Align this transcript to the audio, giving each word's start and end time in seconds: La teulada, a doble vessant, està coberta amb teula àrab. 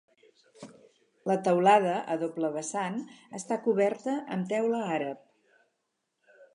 La 1.31 1.35
teulada, 1.49 1.91
a 2.15 2.17
doble 2.23 2.51
vessant, 2.57 2.99
està 3.43 3.61
coberta 3.69 4.19
amb 4.37 4.53
teula 4.57 4.85
àrab. 4.99 5.25